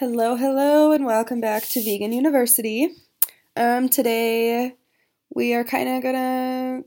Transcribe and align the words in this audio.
Hello, 0.00 0.34
hello, 0.34 0.92
and 0.92 1.04
welcome 1.04 1.42
back 1.42 1.64
to 1.64 1.82
Vegan 1.82 2.14
University. 2.14 2.88
Um, 3.54 3.90
today 3.90 4.74
we 5.28 5.52
are 5.52 5.62
kind 5.62 5.90
of 5.90 6.02
gonna 6.02 6.84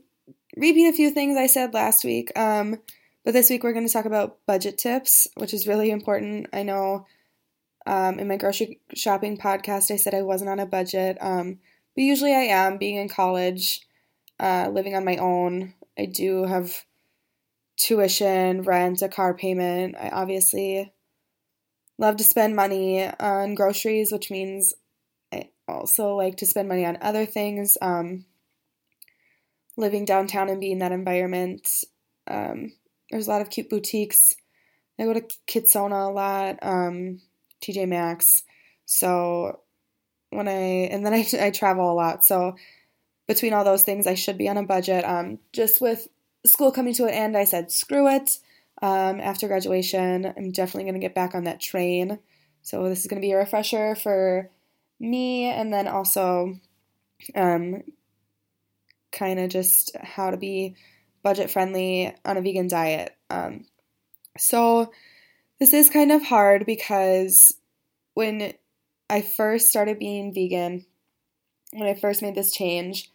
repeat 0.56 0.88
a 0.88 0.92
few 0.92 1.10
things 1.12 1.36
I 1.36 1.46
said 1.46 1.72
last 1.72 2.02
week. 2.04 2.36
Um, 2.36 2.80
but 3.24 3.32
this 3.32 3.50
week 3.50 3.62
we're 3.62 3.72
going 3.72 3.86
to 3.86 3.92
talk 3.92 4.04
about 4.04 4.44
budget 4.46 4.78
tips, 4.78 5.28
which 5.36 5.54
is 5.54 5.68
really 5.68 5.92
important. 5.92 6.48
I 6.52 6.64
know 6.64 7.06
um, 7.86 8.18
in 8.18 8.26
my 8.26 8.36
grocery 8.36 8.80
shopping 8.96 9.38
podcast 9.38 9.92
I 9.92 9.96
said 9.96 10.12
I 10.12 10.22
wasn't 10.22 10.50
on 10.50 10.58
a 10.58 10.66
budget, 10.66 11.16
um, 11.20 11.60
but 11.94 12.02
usually 12.02 12.34
I 12.34 12.46
am. 12.50 12.78
Being 12.78 12.96
in 12.96 13.08
college, 13.08 13.82
uh, 14.40 14.70
living 14.72 14.96
on 14.96 15.04
my 15.04 15.18
own, 15.18 15.74
I 15.96 16.06
do 16.06 16.46
have 16.46 16.84
tuition, 17.76 18.62
rent, 18.62 19.02
a 19.02 19.08
car 19.08 19.34
payment. 19.34 19.94
I 20.00 20.08
obviously 20.08 20.92
love 21.98 22.16
to 22.16 22.24
spend 22.24 22.56
money 22.56 23.08
on 23.20 23.54
groceries, 23.54 24.12
which 24.12 24.30
means 24.30 24.74
I 25.32 25.50
also 25.68 26.14
like 26.14 26.36
to 26.38 26.46
spend 26.46 26.68
money 26.68 26.84
on 26.84 26.98
other 27.00 27.26
things. 27.26 27.76
Um, 27.80 28.24
living 29.76 30.04
downtown 30.04 30.48
and 30.48 30.60
being 30.60 30.72
in 30.72 30.78
that 30.78 30.92
environment, 30.92 31.68
um, 32.28 32.72
there's 33.10 33.26
a 33.26 33.30
lot 33.30 33.42
of 33.42 33.50
cute 33.50 33.68
boutiques. 33.68 34.34
I 34.98 35.04
go 35.04 35.14
to 35.14 35.26
Kidsona 35.48 36.08
a 36.08 36.12
lot, 36.12 36.58
um, 36.62 37.20
TJ 37.62 37.88
Maxx. 37.88 38.44
So 38.86 39.60
when 40.30 40.48
I 40.48 40.88
and 40.90 41.04
then 41.04 41.14
I, 41.14 41.26
I 41.40 41.50
travel 41.50 41.90
a 41.90 41.94
lot. 41.94 42.24
So 42.24 42.56
between 43.26 43.52
all 43.52 43.64
those 43.64 43.82
things, 43.82 44.06
I 44.06 44.14
should 44.14 44.38
be 44.38 44.48
on 44.48 44.56
a 44.56 44.62
budget. 44.62 45.04
Um, 45.04 45.38
just 45.52 45.80
with 45.80 46.08
school 46.46 46.70
coming 46.70 46.94
to 46.94 47.04
an 47.04 47.14
end, 47.14 47.36
I 47.36 47.44
said 47.44 47.70
screw 47.70 48.08
it. 48.08 48.38
Um, 48.84 49.18
after 49.18 49.48
graduation, 49.48 50.30
I'm 50.36 50.50
definitely 50.50 50.82
going 50.82 51.00
to 51.00 51.06
get 51.06 51.14
back 51.14 51.34
on 51.34 51.44
that 51.44 51.58
train. 51.58 52.18
So 52.60 52.86
this 52.86 53.00
is 53.00 53.06
going 53.06 53.18
to 53.18 53.26
be 53.26 53.32
a 53.32 53.38
refresher 53.38 53.94
for 53.94 54.50
me, 55.00 55.46
and 55.46 55.72
then 55.72 55.88
also 55.88 56.60
um, 57.34 57.82
kind 59.10 59.40
of 59.40 59.48
just 59.48 59.96
how 59.98 60.30
to 60.30 60.36
be 60.36 60.76
budget 61.22 61.50
friendly 61.50 62.14
on 62.26 62.36
a 62.36 62.42
vegan 62.42 62.68
diet. 62.68 63.16
Um, 63.30 63.64
so 64.36 64.92
this 65.58 65.72
is 65.72 65.88
kind 65.88 66.12
of 66.12 66.22
hard 66.22 66.66
because 66.66 67.54
when 68.12 68.52
I 69.08 69.22
first 69.22 69.70
started 69.70 69.98
being 69.98 70.34
vegan, 70.34 70.84
when 71.72 71.88
I 71.88 71.94
first 71.94 72.20
made 72.20 72.34
this 72.34 72.52
change, 72.52 73.10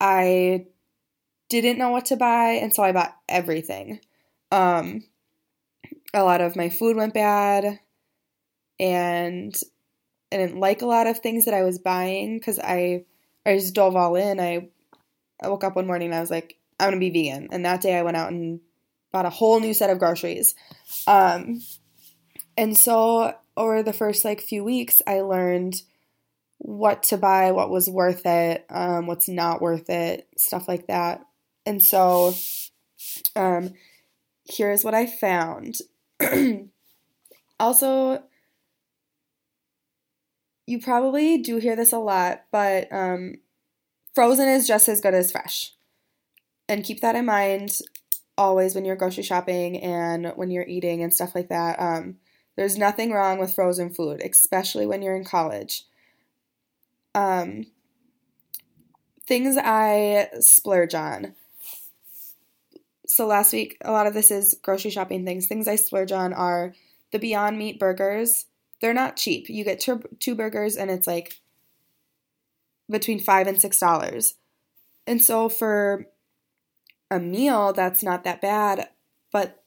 I 0.00 0.68
didn't 1.50 1.76
know 1.76 1.90
what 1.90 2.06
to 2.06 2.16
buy, 2.16 2.52
and 2.52 2.74
so 2.74 2.82
I 2.82 2.92
bought 2.92 3.14
everything. 3.28 4.00
Um, 4.52 5.04
a 6.14 6.22
lot 6.22 6.40
of 6.40 6.56
my 6.56 6.68
food 6.68 6.96
went 6.96 7.14
bad, 7.14 7.80
and 8.78 9.54
I 10.32 10.38
didn't 10.38 10.60
like 10.60 10.82
a 10.82 10.86
lot 10.86 11.06
of 11.06 11.18
things 11.20 11.44
that 11.46 11.54
I 11.54 11.62
was 11.62 11.78
buying 11.78 12.38
because 12.38 12.58
I 12.58 13.04
I 13.46 13.56
just 13.56 13.74
dove 13.74 13.96
all 13.96 14.16
in. 14.16 14.40
I 14.40 14.68
I 15.42 15.48
woke 15.48 15.64
up 15.64 15.76
one 15.76 15.86
morning 15.86 16.08
and 16.08 16.16
I 16.16 16.20
was 16.20 16.30
like, 16.30 16.58
I'm 16.80 16.88
gonna 16.90 17.00
be 17.00 17.10
vegan, 17.10 17.48
and 17.52 17.64
that 17.64 17.80
day 17.82 17.96
I 17.98 18.02
went 18.02 18.16
out 18.16 18.32
and 18.32 18.60
bought 19.12 19.26
a 19.26 19.30
whole 19.30 19.60
new 19.60 19.74
set 19.74 19.90
of 19.90 19.98
groceries. 19.98 20.54
Um, 21.06 21.62
and 22.56 22.76
so 22.76 23.34
over 23.56 23.82
the 23.82 23.92
first 23.92 24.24
like 24.24 24.40
few 24.40 24.64
weeks, 24.64 25.02
I 25.06 25.20
learned 25.20 25.82
what 26.58 27.02
to 27.04 27.18
buy, 27.18 27.52
what 27.52 27.70
was 27.70 27.90
worth 27.90 28.26
it, 28.26 28.64
um, 28.70 29.06
what's 29.06 29.28
not 29.28 29.60
worth 29.60 29.90
it, 29.90 30.28
stuff 30.36 30.68
like 30.68 30.86
that. 30.86 31.22
And 31.66 31.82
so, 31.82 32.34
um, 33.36 33.72
here's 34.52 34.84
what 34.84 34.94
I 34.94 35.06
found. 35.06 35.78
also, 37.60 38.22
you 40.66 40.80
probably 40.80 41.38
do 41.38 41.56
hear 41.56 41.76
this 41.76 41.92
a 41.92 41.98
lot, 41.98 42.44
but 42.50 42.92
um, 42.92 43.36
frozen 44.14 44.48
is 44.48 44.66
just 44.66 44.88
as 44.88 45.00
good 45.00 45.14
as 45.14 45.32
fresh. 45.32 45.72
And 46.68 46.84
keep 46.84 47.00
that 47.00 47.16
in 47.16 47.26
mind 47.26 47.78
always 48.38 48.74
when 48.74 48.84
you're 48.84 48.96
grocery 48.96 49.22
shopping 49.22 49.78
and 49.80 50.32
when 50.36 50.50
you're 50.50 50.66
eating 50.66 51.02
and 51.02 51.12
stuff 51.12 51.34
like 51.34 51.48
that. 51.48 51.80
Um, 51.80 52.16
there's 52.56 52.78
nothing 52.78 53.12
wrong 53.12 53.38
with 53.38 53.54
frozen 53.54 53.90
food, 53.90 54.20
especially 54.22 54.86
when 54.86 55.02
you're 55.02 55.16
in 55.16 55.24
college. 55.24 55.84
Um, 57.14 57.66
things 59.26 59.56
I 59.58 60.28
splurge 60.40 60.94
on 60.94 61.34
so 63.12 63.26
last 63.26 63.52
week, 63.52 63.76
a 63.82 63.92
lot 63.92 64.06
of 64.06 64.14
this 64.14 64.30
is 64.30 64.58
grocery 64.62 64.90
shopping 64.90 65.26
things. 65.26 65.46
Things 65.46 65.68
I 65.68 65.76
splurge 65.76 66.12
on 66.12 66.32
are 66.32 66.72
the 67.10 67.18
Beyond 67.18 67.58
Meat 67.58 67.78
burgers. 67.78 68.46
They're 68.80 68.94
not 68.94 69.18
cheap. 69.18 69.50
You 69.50 69.64
get 69.64 69.80
two, 69.80 70.02
two 70.18 70.34
burgers 70.34 70.76
and 70.76 70.90
it's 70.90 71.06
like 71.06 71.34
between 72.88 73.20
five 73.20 73.46
and 73.46 73.60
six 73.60 73.78
dollars. 73.78 74.36
And 75.06 75.20
so 75.20 75.50
for 75.50 76.06
a 77.10 77.20
meal, 77.20 77.74
that's 77.74 78.02
not 78.02 78.24
that 78.24 78.40
bad, 78.40 78.88
but 79.30 79.62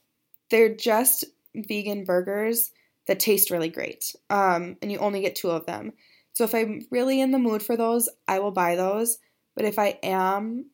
they're 0.50 0.74
just 0.74 1.24
vegan 1.54 2.02
burgers 2.02 2.72
that 3.06 3.20
taste 3.20 3.52
really 3.52 3.68
great. 3.68 4.16
Um, 4.28 4.76
and 4.82 4.90
you 4.90 4.98
only 4.98 5.20
get 5.20 5.36
two 5.36 5.50
of 5.50 5.66
them. 5.66 5.92
So 6.32 6.42
if 6.42 6.52
I'm 6.52 6.84
really 6.90 7.20
in 7.20 7.30
the 7.30 7.38
mood 7.38 7.62
for 7.62 7.76
those, 7.76 8.08
I 8.26 8.40
will 8.40 8.50
buy 8.50 8.74
those. 8.74 9.18
But 9.54 9.66
if 9.66 9.78
I 9.78 10.00
am 10.02 10.70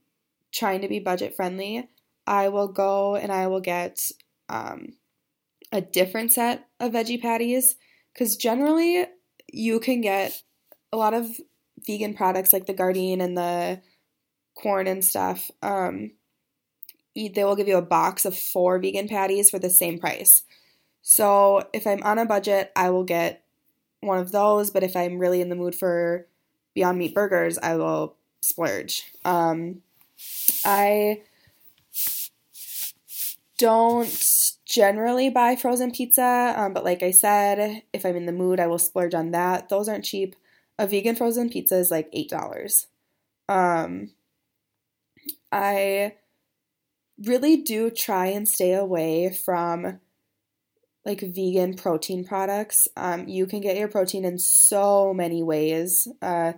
trying 0.52 0.80
to 0.80 0.88
be 0.88 1.00
budget 1.00 1.36
friendly, 1.36 1.86
I 2.26 2.48
will 2.48 2.68
go 2.68 3.16
and 3.16 3.32
I 3.32 3.46
will 3.48 3.60
get 3.60 4.10
um, 4.48 4.94
a 5.72 5.80
different 5.80 6.32
set 6.32 6.68
of 6.78 6.92
veggie 6.92 7.20
patties 7.20 7.76
because 8.12 8.36
generally 8.36 9.06
you 9.52 9.80
can 9.80 10.00
get 10.00 10.42
a 10.92 10.96
lot 10.96 11.14
of 11.14 11.40
vegan 11.86 12.14
products 12.14 12.52
like 12.52 12.66
the 12.66 12.74
Gardein 12.74 13.20
and 13.20 13.36
the 13.36 13.80
Quorn 14.54 14.86
and 14.86 15.04
stuff. 15.04 15.50
Um, 15.62 16.12
they 17.14 17.44
will 17.44 17.56
give 17.56 17.68
you 17.68 17.76
a 17.76 17.82
box 17.82 18.24
of 18.24 18.36
four 18.36 18.78
vegan 18.78 19.08
patties 19.08 19.50
for 19.50 19.58
the 19.58 19.70
same 19.70 19.98
price. 19.98 20.42
So 21.02 21.68
if 21.72 21.86
I'm 21.86 22.02
on 22.02 22.18
a 22.18 22.26
budget, 22.26 22.70
I 22.76 22.90
will 22.90 23.04
get 23.04 23.44
one 24.00 24.18
of 24.18 24.32
those. 24.32 24.70
But 24.70 24.82
if 24.82 24.96
I'm 24.96 25.18
really 25.18 25.40
in 25.40 25.48
the 25.48 25.56
mood 25.56 25.74
for 25.74 26.26
Beyond 26.74 26.98
Meat 26.98 27.14
burgers, 27.14 27.58
I 27.58 27.76
will 27.76 28.16
splurge. 28.40 29.04
Um, 29.24 29.82
I 30.64 31.22
don't 33.62 34.56
generally 34.64 35.30
buy 35.30 35.54
frozen 35.54 35.92
pizza, 35.92 36.52
um, 36.56 36.72
but 36.72 36.82
like 36.82 37.00
I 37.04 37.12
said, 37.12 37.82
if 37.92 38.04
I'm 38.04 38.16
in 38.16 38.26
the 38.26 38.32
mood, 38.32 38.58
I 38.58 38.66
will 38.66 38.78
splurge 38.78 39.14
on 39.14 39.30
that. 39.30 39.68
Those 39.68 39.88
aren't 39.88 40.04
cheap. 40.04 40.34
A 40.80 40.86
vegan 40.88 41.14
frozen 41.14 41.48
pizza 41.48 41.76
is 41.76 41.88
like 41.90 42.08
eight 42.12 42.28
dollars. 42.28 42.88
Um, 43.48 44.10
I 45.52 46.14
really 47.24 47.56
do 47.58 47.88
try 47.88 48.26
and 48.26 48.48
stay 48.48 48.72
away 48.72 49.30
from 49.30 50.00
like 51.04 51.20
vegan 51.20 51.74
protein 51.74 52.24
products. 52.24 52.88
Um, 52.96 53.28
you 53.28 53.46
can 53.46 53.60
get 53.60 53.76
your 53.76 53.88
protein 53.88 54.24
in 54.24 54.40
so 54.40 55.14
many 55.14 55.40
ways. 55.40 56.08
Uh, 56.20 56.54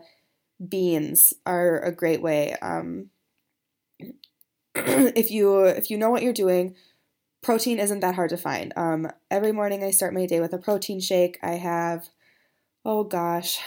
beans 0.66 1.34
are 1.44 1.80
a 1.80 1.92
great 1.92 2.22
way. 2.22 2.56
Um, 2.62 3.10
if 4.74 5.30
you 5.30 5.64
if 5.64 5.90
you 5.90 5.98
know 5.98 6.08
what 6.08 6.22
you're 6.22 6.32
doing, 6.32 6.76
protein 7.44 7.78
isn't 7.78 8.00
that 8.00 8.14
hard 8.14 8.30
to 8.30 8.36
find. 8.36 8.72
Um, 8.74 9.08
every 9.30 9.52
morning 9.52 9.84
I 9.84 9.90
start 9.90 10.14
my 10.14 10.26
day 10.26 10.40
with 10.40 10.54
a 10.54 10.58
protein 10.58 10.98
shake. 10.98 11.38
I 11.42 11.52
have, 11.52 12.08
oh 12.84 13.04
gosh, 13.04 13.60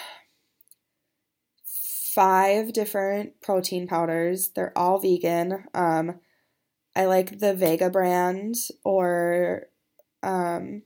five 1.63 2.73
different 2.73 3.39
protein 3.39 3.87
powders. 3.87 4.49
They're 4.49 4.75
all 4.75 4.97
vegan. 4.97 5.65
Um, 5.75 6.19
I 6.95 7.05
like 7.05 7.37
the 7.37 7.53
Vega 7.53 7.91
brand, 7.91 8.55
or 8.83 9.67
um, 10.23 10.81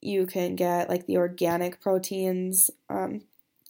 you 0.00 0.26
can 0.26 0.54
get 0.54 0.88
like 0.88 1.06
the 1.06 1.16
organic 1.16 1.80
proteins. 1.80 2.70
Um, 2.88 3.22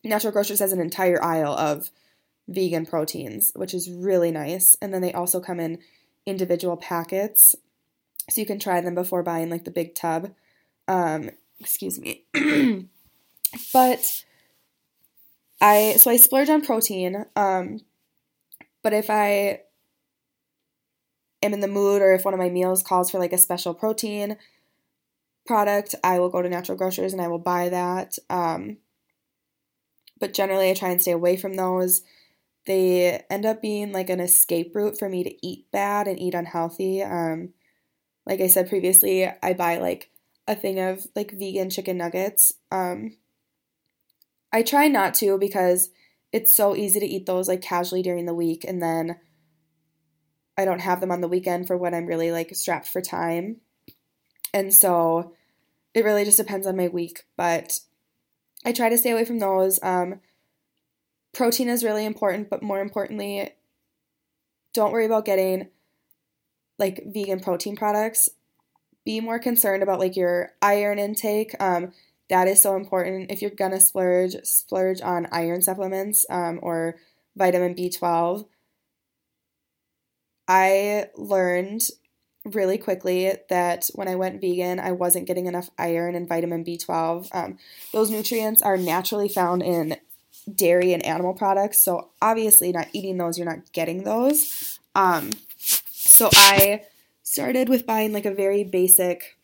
Natural 0.04 0.34
Grocers 0.34 0.60
has 0.60 0.72
an 0.72 0.80
entire 0.80 1.22
aisle 1.24 1.54
of 1.54 1.90
vegan 2.46 2.84
proteins, 2.84 3.52
which 3.56 3.72
is 3.72 3.90
really 3.90 4.30
nice. 4.30 4.76
And 4.82 4.92
then 4.92 5.00
they 5.00 5.14
also 5.14 5.40
come 5.40 5.58
in 5.58 5.78
individual 6.26 6.76
packets 6.76 7.56
so 8.30 8.40
you 8.40 8.46
can 8.46 8.58
try 8.58 8.80
them 8.80 8.94
before 8.94 9.22
buying 9.22 9.50
like 9.50 9.64
the 9.64 9.70
big 9.70 9.94
tub. 9.94 10.32
Um, 10.88 11.30
excuse 11.60 12.00
me. 12.00 12.24
but 13.72 14.24
I 15.60 15.94
so 15.96 16.10
I 16.10 16.16
splurge 16.16 16.48
on 16.48 16.62
protein. 16.62 17.26
Um, 17.36 17.80
but 18.82 18.92
if 18.92 19.10
I 19.10 19.60
am 21.42 21.54
in 21.54 21.60
the 21.60 21.68
mood 21.68 22.02
or 22.02 22.12
if 22.12 22.24
one 22.24 22.34
of 22.34 22.40
my 22.40 22.48
meals 22.48 22.82
calls 22.82 23.10
for 23.10 23.18
like 23.18 23.32
a 23.32 23.38
special 23.38 23.74
protein 23.74 24.36
product, 25.46 25.94
I 26.02 26.18
will 26.18 26.30
go 26.30 26.42
to 26.42 26.48
Natural 26.48 26.78
Grocers 26.78 27.12
and 27.12 27.20
I 27.20 27.28
will 27.28 27.38
buy 27.38 27.68
that. 27.68 28.18
Um, 28.30 28.78
but 30.18 30.32
generally, 30.32 30.70
I 30.70 30.74
try 30.74 30.90
and 30.90 31.00
stay 31.00 31.10
away 31.12 31.36
from 31.36 31.54
those. 31.54 32.02
They 32.66 33.22
end 33.28 33.44
up 33.44 33.60
being 33.60 33.92
like 33.92 34.08
an 34.08 34.20
escape 34.20 34.74
route 34.74 34.98
for 34.98 35.08
me 35.08 35.22
to 35.22 35.46
eat 35.46 35.70
bad 35.70 36.08
and 36.08 36.18
eat 36.18 36.34
unhealthy. 36.34 37.02
Um, 37.02 37.52
like 38.26 38.40
I 38.40 38.46
said 38.46 38.68
previously, 38.68 39.26
I 39.42 39.52
buy 39.52 39.78
like 39.78 40.10
a 40.46 40.54
thing 40.54 40.80
of 40.80 41.06
like 41.14 41.32
vegan 41.32 41.70
chicken 41.70 41.96
nuggets. 41.96 42.52
Um, 42.70 43.16
I 44.52 44.62
try 44.62 44.88
not 44.88 45.14
to 45.14 45.38
because 45.38 45.90
it's 46.32 46.56
so 46.56 46.74
easy 46.74 47.00
to 47.00 47.06
eat 47.06 47.26
those 47.26 47.48
like 47.48 47.62
casually 47.62 48.02
during 48.02 48.26
the 48.26 48.34
week 48.34 48.64
and 48.64 48.82
then 48.82 49.16
I 50.56 50.64
don't 50.64 50.80
have 50.80 51.00
them 51.00 51.10
on 51.10 51.20
the 51.20 51.28
weekend 51.28 51.66
for 51.66 51.76
when 51.76 51.94
I'm 51.94 52.06
really 52.06 52.30
like 52.30 52.54
strapped 52.54 52.88
for 52.88 53.00
time. 53.00 53.60
And 54.52 54.72
so 54.72 55.34
it 55.94 56.04
really 56.04 56.24
just 56.24 56.38
depends 56.38 56.66
on 56.66 56.76
my 56.76 56.88
week, 56.88 57.24
but 57.36 57.78
I 58.64 58.72
try 58.72 58.88
to 58.88 58.98
stay 58.98 59.10
away 59.10 59.24
from 59.24 59.40
those. 59.40 59.80
Um, 59.82 60.20
protein 61.32 61.68
is 61.68 61.84
really 61.84 62.04
important, 62.04 62.50
but 62.50 62.62
more 62.62 62.80
importantly, 62.80 63.50
don't 64.72 64.92
worry 64.92 65.06
about 65.06 65.24
getting 65.24 65.68
like 66.78 67.02
vegan 67.06 67.40
protein 67.40 67.76
products. 67.76 68.28
Be 69.04 69.20
more 69.20 69.38
concerned 69.38 69.82
about 69.82 70.00
like 70.00 70.16
your 70.16 70.52
iron 70.62 70.98
intake. 70.98 71.54
Um, 71.60 71.92
that 72.30 72.48
is 72.48 72.60
so 72.60 72.76
important. 72.76 73.30
If 73.30 73.42
you're 73.42 73.50
gonna 73.50 73.80
splurge, 73.80 74.34
splurge 74.44 75.00
on 75.02 75.28
iron 75.30 75.62
supplements 75.62 76.24
um, 76.30 76.58
or 76.62 76.96
vitamin 77.36 77.74
B12. 77.74 78.46
I 80.46 81.08
learned 81.16 81.82
really 82.44 82.76
quickly 82.76 83.32
that 83.48 83.88
when 83.94 84.08
I 84.08 84.14
went 84.14 84.40
vegan, 84.40 84.78
I 84.78 84.92
wasn't 84.92 85.26
getting 85.26 85.46
enough 85.46 85.70
iron 85.78 86.14
and 86.14 86.28
vitamin 86.28 86.64
B12. 86.64 87.34
Um, 87.34 87.58
those 87.92 88.10
nutrients 88.10 88.60
are 88.62 88.76
naturally 88.76 89.28
found 89.28 89.62
in 89.62 89.96
dairy 90.52 90.92
and 90.92 91.04
animal 91.06 91.32
products, 91.32 91.78
so 91.78 92.10
obviously, 92.20 92.72
not 92.72 92.88
eating 92.92 93.16
those, 93.16 93.38
you're 93.38 93.48
not 93.48 93.72
getting 93.72 94.04
those. 94.04 94.78
Um, 94.94 95.30
so 96.14 96.30
I 96.32 96.82
started 97.24 97.68
with 97.68 97.86
buying 97.86 98.12
like 98.12 98.24
a 98.24 98.32
very 98.32 98.62
basic 98.62 99.36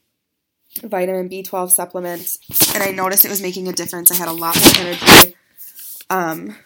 vitamin 0.83 1.29
B12 1.29 1.71
supplement, 1.71 2.39
and 2.75 2.83
I 2.83 2.93
noticed 2.93 3.25
it 3.25 3.29
was 3.29 3.43
making 3.43 3.67
a 3.67 3.73
difference. 3.73 4.13
I 4.13 4.15
had 4.15 4.29
a 4.29 4.33
lot 4.33 4.57
more 4.57 4.87
energy. 4.87 5.37
Um, 6.09 6.57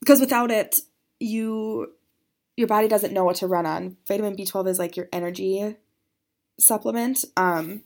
because 0.00 0.20
without 0.20 0.50
it, 0.50 0.80
you 1.18 1.92
your 2.56 2.66
body 2.66 2.88
doesn't 2.88 3.12
know 3.12 3.24
what 3.24 3.36
to 3.36 3.46
run 3.46 3.66
on. 3.66 3.98
Vitamin 4.08 4.36
B12 4.36 4.68
is 4.68 4.78
like 4.78 4.96
your 4.96 5.08
energy 5.12 5.76
supplement. 6.58 7.22
Um, 7.36 7.82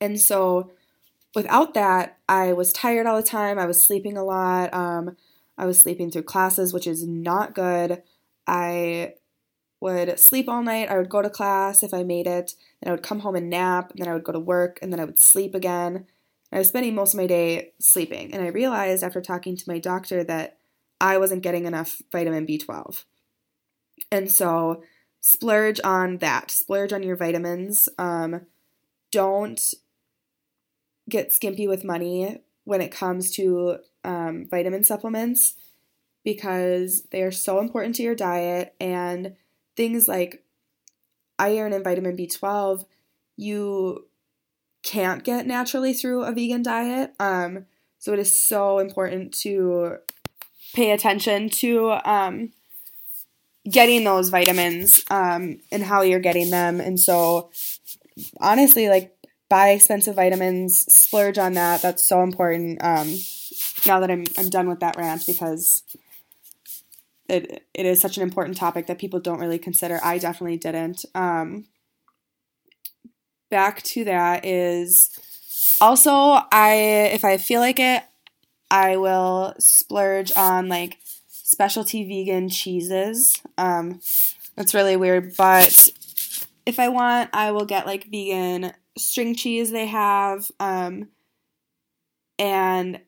and 0.00 0.20
so 0.20 0.72
without 1.36 1.74
that, 1.74 2.18
I 2.28 2.52
was 2.52 2.72
tired 2.72 3.06
all 3.06 3.16
the 3.16 3.22
time. 3.22 3.60
I 3.60 3.66
was 3.66 3.86
sleeping 3.86 4.16
a 4.16 4.24
lot. 4.24 4.74
Um, 4.74 5.16
I 5.56 5.66
was 5.66 5.78
sleeping 5.78 6.10
through 6.10 6.22
classes, 6.22 6.72
which 6.72 6.88
is 6.88 7.06
not 7.06 7.54
good. 7.54 8.02
I 8.46 9.14
would 9.82 10.20
sleep 10.20 10.48
all 10.48 10.62
night. 10.62 10.88
I 10.88 10.96
would 10.96 11.08
go 11.08 11.20
to 11.20 11.28
class 11.28 11.82
if 11.82 11.92
I 11.92 12.04
made 12.04 12.28
it. 12.28 12.54
Then 12.80 12.90
I 12.90 12.94
would 12.94 13.02
come 13.02 13.18
home 13.18 13.34
and 13.34 13.50
nap. 13.50 13.90
And 13.90 13.98
then 13.98 14.08
I 14.08 14.14
would 14.14 14.22
go 14.22 14.30
to 14.32 14.38
work. 14.38 14.78
And 14.80 14.92
then 14.92 15.00
I 15.00 15.04
would 15.04 15.18
sleep 15.18 15.56
again. 15.56 16.06
I 16.52 16.58
was 16.58 16.68
spending 16.68 16.94
most 16.94 17.14
of 17.14 17.18
my 17.18 17.26
day 17.26 17.72
sleeping. 17.80 18.32
And 18.32 18.44
I 18.44 18.48
realized 18.48 19.02
after 19.02 19.20
talking 19.20 19.56
to 19.56 19.64
my 19.66 19.80
doctor 19.80 20.22
that 20.22 20.58
I 21.00 21.18
wasn't 21.18 21.42
getting 21.42 21.66
enough 21.66 22.00
vitamin 22.12 22.46
B12. 22.46 23.04
And 24.12 24.30
so 24.30 24.84
splurge 25.20 25.80
on 25.82 26.18
that. 26.18 26.52
Splurge 26.52 26.92
on 26.92 27.02
your 27.02 27.16
vitamins. 27.16 27.88
Um, 27.98 28.42
don't 29.10 29.60
get 31.08 31.32
skimpy 31.32 31.66
with 31.66 31.82
money 31.82 32.38
when 32.62 32.80
it 32.80 32.92
comes 32.92 33.32
to 33.32 33.78
um, 34.04 34.46
vitamin 34.48 34.84
supplements 34.84 35.56
because 36.24 37.02
they 37.10 37.22
are 37.22 37.32
so 37.32 37.58
important 37.58 37.96
to 37.96 38.04
your 38.04 38.14
diet 38.14 38.76
and 38.80 39.34
things 39.76 40.08
like 40.08 40.44
iron 41.38 41.72
and 41.72 41.84
vitamin 41.84 42.16
B12 42.16 42.84
you 43.36 44.06
can't 44.82 45.24
get 45.24 45.46
naturally 45.46 45.92
through 45.92 46.24
a 46.24 46.32
vegan 46.32 46.62
diet. 46.62 47.12
Um, 47.20 47.66
so 47.98 48.12
it 48.12 48.18
is 48.18 48.44
so 48.44 48.78
important 48.78 49.32
to 49.40 49.98
pay 50.74 50.90
attention 50.90 51.48
to 51.50 51.90
um, 52.04 52.52
getting 53.70 54.04
those 54.04 54.28
vitamins 54.28 55.00
um, 55.10 55.60
and 55.70 55.82
how 55.84 56.02
you're 56.02 56.20
getting 56.20 56.50
them. 56.50 56.80
And 56.80 56.98
so, 56.98 57.50
honestly, 58.40 58.88
like 58.88 59.14
buy 59.48 59.70
expensive 59.70 60.16
vitamins, 60.16 60.80
splurge 60.92 61.38
on 61.38 61.52
that. 61.54 61.82
That's 61.82 62.06
so 62.06 62.22
important. 62.22 62.82
Um, 62.82 63.14
now 63.86 64.00
that 64.00 64.10
I'm 64.10 64.24
I'm 64.36 64.50
done 64.50 64.68
with 64.68 64.80
that 64.80 64.96
rant 64.96 65.24
because 65.26 65.82
it 67.28 67.66
it 67.74 67.86
is 67.86 68.00
such 68.00 68.16
an 68.16 68.22
important 68.22 68.56
topic 68.56 68.86
that 68.86 68.98
people 68.98 69.20
don't 69.20 69.40
really 69.40 69.58
consider. 69.58 70.00
I 70.02 70.18
definitely 70.18 70.58
didn't. 70.58 71.04
Um, 71.14 71.66
back 73.50 73.82
to 73.82 74.04
that 74.04 74.44
is 74.44 75.10
also 75.80 76.10
I 76.52 77.10
if 77.12 77.24
I 77.24 77.36
feel 77.38 77.60
like 77.60 77.78
it, 77.78 78.02
I 78.70 78.96
will 78.96 79.54
splurge 79.58 80.32
on 80.36 80.68
like 80.68 80.98
specialty 81.28 82.04
vegan 82.04 82.48
cheeses. 82.48 83.40
Um, 83.58 84.00
that's 84.56 84.74
really 84.74 84.96
weird, 84.96 85.34
but 85.36 85.88
if 86.66 86.78
I 86.78 86.88
want, 86.88 87.30
I 87.32 87.52
will 87.52 87.66
get 87.66 87.86
like 87.86 88.10
vegan 88.10 88.72
string 88.96 89.34
cheese 89.34 89.70
they 89.70 89.86
have. 89.86 90.50
Um, 90.60 91.08
and 92.38 93.00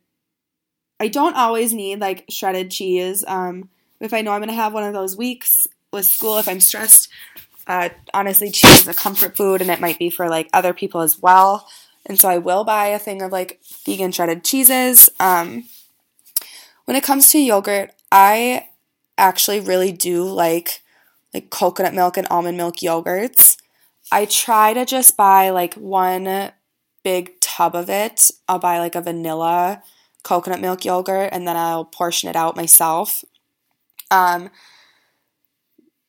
I 1.00 1.08
don't 1.08 1.36
always 1.36 1.72
need 1.72 2.00
like 2.00 2.24
shredded 2.28 2.70
cheese. 2.70 3.24
Um, 3.26 3.70
if 4.00 4.12
I 4.12 4.22
know 4.22 4.32
I'm 4.32 4.40
going 4.40 4.48
to 4.48 4.54
have 4.54 4.74
one 4.74 4.84
of 4.84 4.94
those 4.94 5.16
weeks 5.16 5.66
with 5.92 6.06
school, 6.06 6.38
if 6.38 6.48
I'm 6.48 6.60
stressed, 6.60 7.08
uh, 7.66 7.90
honestly, 8.12 8.50
cheese 8.50 8.82
is 8.82 8.88
a 8.88 8.94
comfort 8.94 9.36
food 9.36 9.60
and 9.60 9.70
it 9.70 9.80
might 9.80 9.98
be 9.98 10.10
for 10.10 10.28
like 10.28 10.48
other 10.52 10.74
people 10.74 11.00
as 11.00 11.20
well. 11.20 11.68
And 12.06 12.18
so 12.18 12.28
I 12.28 12.38
will 12.38 12.64
buy 12.64 12.88
a 12.88 12.98
thing 12.98 13.22
of 13.22 13.32
like 13.32 13.60
vegan 13.86 14.12
shredded 14.12 14.44
cheeses. 14.44 15.08
Um, 15.18 15.64
when 16.84 16.96
it 16.96 17.04
comes 17.04 17.30
to 17.30 17.38
yogurt, 17.38 17.92
I 18.12 18.68
actually 19.16 19.60
really 19.60 19.92
do 19.92 20.24
like 20.24 20.82
like 21.32 21.50
coconut 21.50 21.94
milk 21.94 22.16
and 22.16 22.28
almond 22.30 22.56
milk 22.56 22.76
yogurts. 22.76 23.56
I 24.12 24.26
try 24.26 24.74
to 24.74 24.84
just 24.84 25.16
buy 25.16 25.50
like 25.50 25.74
one 25.74 26.52
big 27.02 27.40
tub 27.40 27.74
of 27.74 27.90
it. 27.90 28.30
I'll 28.48 28.58
buy 28.58 28.78
like 28.78 28.94
a 28.94 29.00
vanilla 29.00 29.82
coconut 30.22 30.60
milk 30.60 30.84
yogurt 30.84 31.30
and 31.32 31.46
then 31.46 31.56
I'll 31.56 31.84
portion 31.84 32.28
it 32.28 32.36
out 32.36 32.56
myself. 32.56 33.24
Um, 34.14 34.50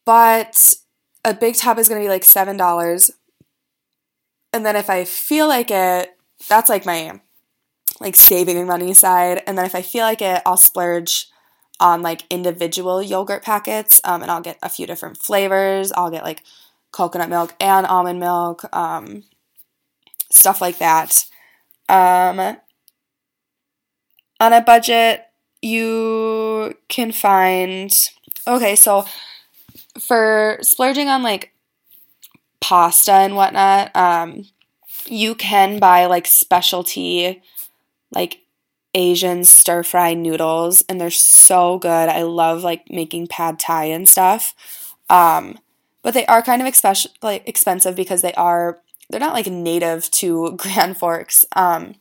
but 0.05 0.75
a 1.23 1.33
big 1.33 1.55
tub 1.55 1.79
is 1.79 1.89
going 1.89 1.99
to 1.99 2.05
be 2.05 2.09
like 2.09 2.21
$7. 2.21 3.11
And 4.53 4.65
then 4.65 4.75
if 4.75 4.89
I 4.89 5.03
feel 5.05 5.47
like 5.47 5.71
it, 5.71 6.15
that's 6.47 6.69
like 6.69 6.85
my 6.85 7.19
like 7.99 8.15
saving 8.15 8.67
money 8.67 8.93
side. 8.93 9.41
And 9.47 9.57
then 9.57 9.65
if 9.65 9.73
I 9.73 9.81
feel 9.81 10.03
like 10.03 10.21
it, 10.21 10.41
I'll 10.45 10.57
splurge 10.57 11.27
on 11.79 12.01
like 12.01 12.25
individual 12.29 13.01
yogurt 13.01 13.43
packets 13.43 13.99
um, 14.03 14.21
and 14.21 14.31
I'll 14.31 14.41
get 14.41 14.59
a 14.61 14.69
few 14.69 14.85
different 14.85 15.17
flavors. 15.17 15.91
I'll 15.93 16.11
get 16.11 16.23
like 16.23 16.43
coconut 16.91 17.29
milk 17.29 17.55
and 17.59 17.85
almond 17.87 18.19
milk, 18.19 18.63
um, 18.73 19.23
stuff 20.31 20.61
like 20.61 20.77
that. 20.77 21.25
Um, 21.89 22.57
on 24.39 24.53
a 24.53 24.61
budget, 24.61 25.25
can 26.87 27.11
find. 27.11 27.91
Okay, 28.47 28.75
so 28.75 29.05
for 29.99 30.57
splurging 30.61 31.07
on 31.07 31.23
like 31.23 31.51
pasta 32.59 33.11
and 33.11 33.35
whatnot, 33.35 33.95
um, 33.95 34.45
you 35.07 35.35
can 35.35 35.79
buy 35.79 36.05
like 36.05 36.27
specialty, 36.27 37.41
like 38.11 38.39
Asian 38.93 39.43
stir 39.43 39.83
fry 39.83 40.13
noodles, 40.13 40.83
and 40.87 40.99
they're 40.99 41.11
so 41.11 41.77
good. 41.79 42.09
I 42.09 42.23
love 42.23 42.63
like 42.63 42.89
making 42.89 43.27
pad 43.27 43.59
thai 43.59 43.85
and 43.85 44.07
stuff. 44.07 44.55
Um, 45.09 45.59
but 46.01 46.13
they 46.13 46.25
are 46.27 46.41
kind 46.41 46.61
of 46.61 46.67
expe- 46.67 47.07
like 47.21 47.47
expensive 47.47 47.95
because 47.95 48.21
they 48.21 48.33
are 48.33 48.79
they're 49.09 49.19
not 49.19 49.33
like 49.33 49.47
native 49.47 50.09
to 50.11 50.51
Grand 50.57 50.97
Forks. 50.97 51.45
Um, 51.55 51.95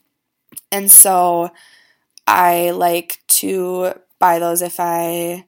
and 0.71 0.91
so 0.91 1.51
I 2.27 2.71
like 2.71 3.21
to 3.29 3.95
buy 4.25 4.39
those 4.39 4.63
if 4.63 4.81
I 4.81 5.45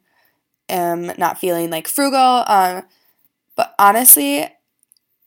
am 0.69 1.13
not 1.17 1.39
feeling 1.39 1.71
like 1.71 1.89
frugal. 1.89 2.45
Um, 2.47 2.83
but 3.57 3.75
honestly, 3.79 4.47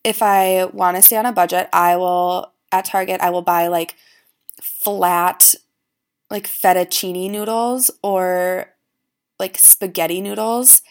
if 0.03 0.21
I 0.21 0.65
want 0.65 0.97
to 0.97 1.01
stay 1.01 1.17
on 1.17 1.25
a 1.25 1.31
budget, 1.31 1.67
I 1.73 1.97
will 1.97 2.53
at 2.71 2.85
Target 2.85 3.21
I 3.21 3.31
will 3.31 3.41
buy 3.41 3.67
like 3.67 3.95
flat 4.61 5.55
like 6.29 6.47
fettuccine 6.47 7.31
noodles 7.31 7.89
or 8.03 8.67
like 9.39 9.57
spaghetti 9.57 10.21
noodles 10.21 10.83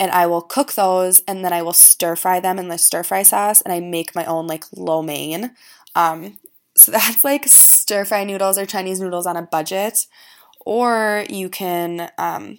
and 0.00 0.10
I 0.10 0.26
will 0.26 0.40
cook 0.40 0.72
those 0.72 1.22
and 1.28 1.44
then 1.44 1.52
I 1.52 1.60
will 1.60 1.74
stir 1.74 2.16
fry 2.16 2.40
them 2.40 2.58
in 2.58 2.68
the 2.68 2.78
stir 2.78 3.02
fry 3.02 3.22
sauce 3.22 3.60
and 3.60 3.72
I 3.72 3.80
make 3.80 4.14
my 4.14 4.24
own 4.24 4.46
like 4.46 4.64
lo 4.74 5.02
mein. 5.02 5.50
Um, 5.94 6.38
so 6.74 6.92
that's 6.96 7.24
like 7.24 7.46
stir 7.46 8.06
fry 8.06 8.24
noodles 8.24 8.56
or 8.56 8.64
Chinese 8.64 9.00
noodles 9.00 9.26
on 9.26 9.36
a 9.36 9.42
budget. 9.42 10.06
Or 10.68 11.24
you 11.30 11.48
can 11.48 12.10
um, 12.18 12.58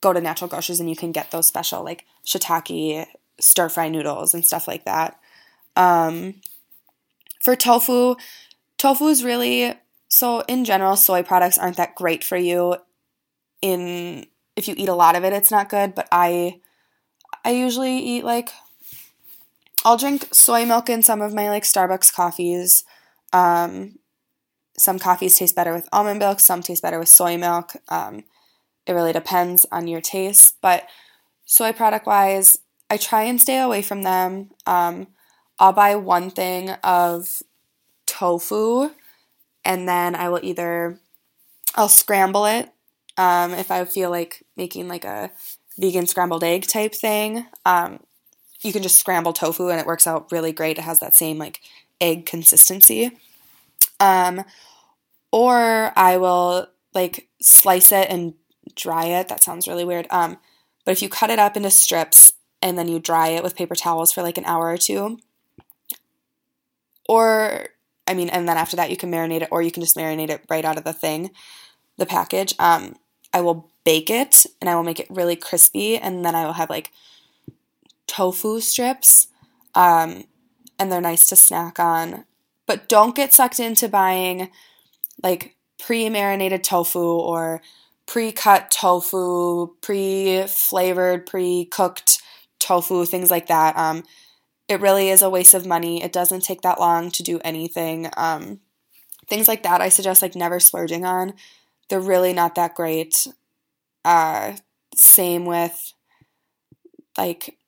go 0.00 0.12
to 0.12 0.20
natural 0.20 0.50
grocers 0.50 0.80
and 0.80 0.90
you 0.90 0.96
can 0.96 1.12
get 1.12 1.30
those 1.30 1.46
special 1.46 1.84
like 1.84 2.04
shiitake 2.26 3.06
stir 3.38 3.68
fry 3.68 3.88
noodles 3.88 4.34
and 4.34 4.44
stuff 4.44 4.66
like 4.66 4.84
that. 4.86 5.20
Um, 5.76 6.40
for 7.40 7.54
tofu, 7.54 8.16
tofu 8.76 9.06
is 9.06 9.22
really 9.22 9.72
so 10.08 10.40
in 10.48 10.64
general 10.64 10.96
soy 10.96 11.22
products 11.22 11.58
aren't 11.58 11.76
that 11.76 11.94
great 11.94 12.24
for 12.24 12.36
you 12.36 12.74
in 13.60 14.26
if 14.56 14.66
you 14.66 14.74
eat 14.76 14.88
a 14.88 14.94
lot 14.94 15.14
of 15.14 15.22
it 15.22 15.32
it's 15.32 15.52
not 15.52 15.68
good, 15.68 15.94
but 15.94 16.08
I 16.10 16.58
I 17.44 17.52
usually 17.52 17.98
eat 17.98 18.24
like 18.24 18.50
I'll 19.84 19.96
drink 19.96 20.26
soy 20.32 20.66
milk 20.66 20.90
in 20.90 21.04
some 21.04 21.20
of 21.20 21.32
my 21.32 21.50
like 21.50 21.62
Starbucks 21.62 22.12
coffees. 22.12 22.82
Um, 23.32 24.00
some 24.82 24.98
coffees 24.98 25.38
taste 25.38 25.54
better 25.54 25.72
with 25.72 25.88
almond 25.92 26.18
milk, 26.18 26.40
some 26.40 26.62
taste 26.62 26.82
better 26.82 26.98
with 26.98 27.08
soy 27.08 27.36
milk. 27.36 27.72
Um, 27.88 28.24
it 28.86 28.92
really 28.92 29.12
depends 29.12 29.64
on 29.70 29.86
your 29.86 30.00
taste, 30.00 30.56
but 30.60 30.86
soy 31.44 31.72
product 31.72 32.06
wise, 32.06 32.58
I 32.90 32.96
try 32.96 33.22
and 33.22 33.40
stay 33.40 33.58
away 33.58 33.82
from 33.82 34.02
them. 34.02 34.50
Um, 34.66 35.08
I'll 35.58 35.72
buy 35.72 35.94
one 35.96 36.30
thing 36.30 36.70
of 36.82 37.42
tofu 38.06 38.90
and 39.64 39.88
then 39.88 40.14
I 40.14 40.28
will 40.28 40.40
either 40.42 40.98
I'll 41.74 41.88
scramble 41.88 42.44
it 42.46 42.70
um, 43.16 43.52
if 43.52 43.70
I 43.70 43.84
feel 43.84 44.10
like 44.10 44.42
making 44.56 44.88
like 44.88 45.04
a 45.04 45.30
vegan 45.78 46.06
scrambled 46.06 46.44
egg 46.44 46.66
type 46.66 46.94
thing. 46.94 47.46
Um, 47.64 48.00
you 48.60 48.72
can 48.72 48.82
just 48.82 48.98
scramble 48.98 49.32
tofu 49.32 49.68
and 49.68 49.80
it 49.80 49.86
works 49.86 50.06
out 50.06 50.30
really 50.30 50.52
great. 50.52 50.78
It 50.78 50.82
has 50.82 50.98
that 51.00 51.16
same 51.16 51.38
like 51.38 51.60
egg 52.00 52.26
consistency. 52.26 53.12
Um, 54.00 54.44
or 55.32 55.92
I 55.96 56.18
will 56.18 56.68
like 56.94 57.28
slice 57.40 57.90
it 57.90 58.08
and 58.10 58.34
dry 58.76 59.06
it. 59.06 59.28
That 59.28 59.42
sounds 59.42 59.66
really 59.66 59.84
weird. 59.84 60.06
Um, 60.10 60.38
but 60.84 60.92
if 60.92 61.02
you 61.02 61.08
cut 61.08 61.30
it 61.30 61.38
up 61.38 61.56
into 61.56 61.70
strips 61.70 62.34
and 62.60 62.78
then 62.78 62.86
you 62.86 63.00
dry 63.00 63.28
it 63.28 63.42
with 63.42 63.56
paper 63.56 63.74
towels 63.74 64.12
for 64.12 64.22
like 64.22 64.38
an 64.38 64.44
hour 64.44 64.68
or 64.68 64.76
two, 64.76 65.18
or 67.08 67.68
I 68.06 68.14
mean, 68.14 68.28
and 68.28 68.48
then 68.48 68.56
after 68.56 68.76
that 68.76 68.90
you 68.90 68.96
can 68.96 69.10
marinate 69.10 69.42
it, 69.42 69.48
or 69.50 69.62
you 69.62 69.70
can 69.70 69.82
just 69.82 69.96
marinate 69.96 70.30
it 70.30 70.44
right 70.48 70.64
out 70.64 70.78
of 70.78 70.84
the 70.84 70.92
thing, 70.92 71.30
the 71.96 72.06
package. 72.06 72.54
Um, 72.58 72.96
I 73.32 73.40
will 73.40 73.70
bake 73.84 74.10
it 74.10 74.44
and 74.60 74.68
I 74.68 74.76
will 74.76 74.82
make 74.82 75.00
it 75.00 75.10
really 75.10 75.36
crispy, 75.36 75.96
and 75.96 76.24
then 76.24 76.34
I 76.34 76.44
will 76.44 76.54
have 76.54 76.70
like 76.70 76.92
tofu 78.06 78.60
strips, 78.60 79.28
um, 79.74 80.24
and 80.78 80.92
they're 80.92 81.00
nice 81.00 81.26
to 81.28 81.36
snack 81.36 81.80
on. 81.80 82.24
But 82.66 82.88
don't 82.88 83.16
get 83.16 83.32
sucked 83.32 83.60
into 83.60 83.88
buying 83.88 84.50
like 85.22 85.56
pre 85.78 86.08
marinated 86.08 86.64
tofu 86.64 87.00
or 87.00 87.62
pre 88.06 88.32
cut 88.32 88.70
tofu, 88.70 89.74
pre 89.80 90.46
flavored, 90.46 91.26
pre 91.26 91.64
cooked 91.66 92.20
tofu, 92.58 93.04
things 93.04 93.30
like 93.30 93.46
that. 93.46 93.76
Um, 93.76 94.04
it 94.68 94.80
really 94.80 95.08
is 95.10 95.22
a 95.22 95.30
waste 95.30 95.54
of 95.54 95.66
money. 95.66 96.02
It 96.02 96.12
doesn't 96.12 96.44
take 96.44 96.62
that 96.62 96.80
long 96.80 97.10
to 97.12 97.22
do 97.22 97.40
anything. 97.44 98.10
Um, 98.16 98.60
things 99.28 99.48
like 99.48 99.62
that, 99.64 99.80
I 99.80 99.88
suggest 99.88 100.22
like 100.22 100.34
never 100.34 100.60
splurging 100.60 101.04
on. 101.04 101.34
They're 101.88 102.00
really 102.00 102.32
not 102.32 102.54
that 102.54 102.74
great. 102.74 103.26
Uh, 104.04 104.54
same 104.94 105.44
with 105.44 105.92
like 107.18 107.58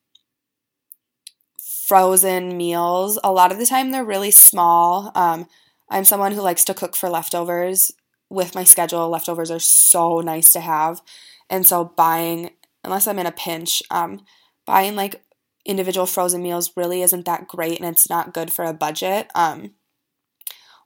frozen 1.87 2.57
meals. 2.57 3.19
A 3.23 3.31
lot 3.31 3.51
of 3.51 3.59
the 3.59 3.65
time, 3.65 3.91
they're 3.91 4.03
really 4.03 4.31
small. 4.31 5.11
Um, 5.15 5.47
I'm 5.89 6.05
someone 6.05 6.31
who 6.31 6.41
likes 6.41 6.65
to 6.65 6.73
cook 6.73 6.95
for 6.95 7.09
leftovers. 7.09 7.91
With 8.29 8.55
my 8.55 8.63
schedule, 8.63 9.09
leftovers 9.09 9.51
are 9.51 9.59
so 9.59 10.19
nice 10.19 10.51
to 10.53 10.59
have. 10.59 11.01
And 11.49 11.65
so, 11.65 11.93
buying, 11.95 12.51
unless 12.83 13.07
I'm 13.07 13.19
in 13.19 13.27
a 13.27 13.31
pinch, 13.31 13.83
um, 13.91 14.21
buying 14.65 14.95
like 14.95 15.23
individual 15.65 16.05
frozen 16.05 16.41
meals 16.41 16.71
really 16.75 17.01
isn't 17.01 17.25
that 17.25 17.47
great 17.47 17.79
and 17.79 17.89
it's 17.89 18.09
not 18.09 18.33
good 18.33 18.51
for 18.51 18.65
a 18.65 18.73
budget. 18.73 19.29
Um, 19.35 19.71